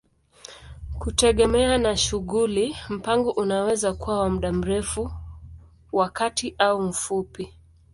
[0.99, 5.11] Kutegemea na shughuli, mpango unaweza kuwa wa muda mrefu,
[5.91, 7.53] wa kati au mfupi.